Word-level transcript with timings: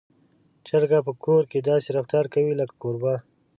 چرګه 0.67 0.99
په 1.07 1.11
کور 1.23 1.43
کې 1.51 1.59
داسې 1.69 1.87
رفتار 1.97 2.25
کوي 2.33 2.53
لکه 2.61 2.75
کوربه. 2.81 3.13